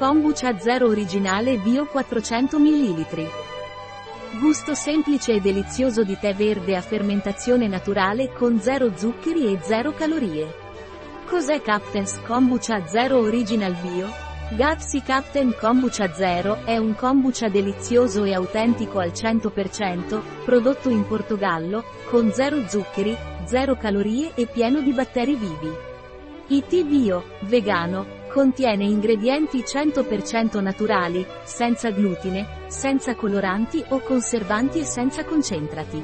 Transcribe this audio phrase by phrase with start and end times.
[0.00, 3.06] Kombucha Zero originale bio 400 ml.
[4.40, 9.92] Gusto semplice e delizioso di tè verde a fermentazione naturale con zero zuccheri e zero
[9.92, 10.54] calorie.
[11.26, 14.08] Cos'è Captain's Kombucha Zero Original Bio?
[14.56, 21.84] Gazzi Captain Kombucha Zero è un kombucha delizioso e autentico al 100%, prodotto in Portogallo,
[22.08, 23.14] con zero zuccheri,
[23.44, 25.70] zero calorie e pieno di batteri vivi.
[26.46, 35.24] IT Bio, vegano, Contiene ingredienti 100% naturali, senza glutine, senza coloranti o conservanti e senza
[35.24, 36.00] concentrati.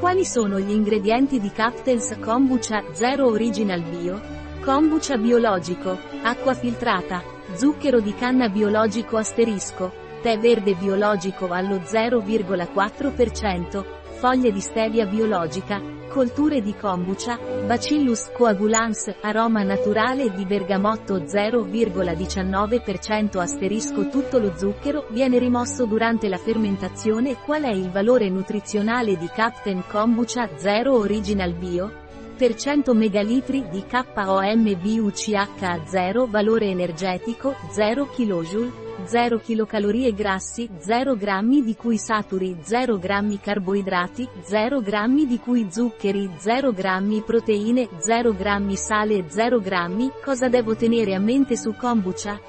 [0.00, 4.20] Quali sono gli ingredienti di Captain's Kombucha Zero Original Bio?
[4.60, 7.22] Kombucha biologico, acqua filtrata,
[7.54, 9.92] zucchero di canna biologico asterisco,
[10.22, 13.84] tè verde biologico allo 0,4%,
[14.16, 24.08] foglie di stevia biologica, Colture di kombucha, Bacillus coagulans, aroma naturale di bergamotto 0,19% asterisco.
[24.08, 27.36] Tutto lo zucchero viene rimosso durante la fermentazione.
[27.44, 30.48] Qual è il valore nutrizionale di Captain Kombucha?
[30.56, 31.92] 0 Original Bio?
[32.34, 41.76] Per 100 ml di KOMBUCH0 valore energetico 0 kJ 0 kcal grassi, 0 g di
[41.76, 48.72] cui saturi, 0 g carboidrati, 0 g di cui zuccheri, 0 g proteine, 0 g
[48.74, 52.40] sale, 0 g, cosa devo tenere a mente su kombucha?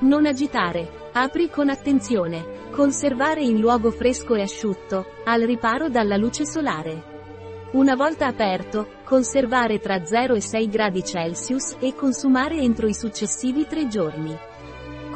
[0.00, 1.04] Non agitare.
[1.12, 2.64] Apri con attenzione.
[2.70, 7.14] Conservare in luogo fresco e asciutto, al riparo dalla luce solare.
[7.72, 11.02] Una volta aperto, conservare tra 0 e 6 gradi
[11.80, 14.45] e consumare entro i successivi 3 giorni.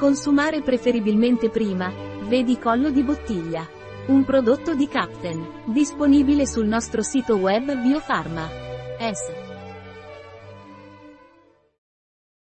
[0.01, 3.69] Consumare preferibilmente prima, vedi collo di bottiglia.
[4.07, 8.49] Un prodotto di Captain, disponibile sul nostro sito web Biofarma.
[8.99, 9.50] S.